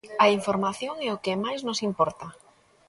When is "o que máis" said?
1.15-1.61